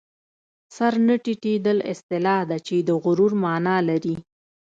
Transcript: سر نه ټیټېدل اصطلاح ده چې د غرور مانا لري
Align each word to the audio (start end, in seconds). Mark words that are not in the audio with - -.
سر 0.75 0.93
نه 1.07 1.15
ټیټېدل 1.23 1.77
اصطلاح 1.91 2.41
ده 2.49 2.57
چې 2.67 2.75
د 2.87 2.89
غرور 3.03 3.31
مانا 3.43 3.77
لري 3.89 4.15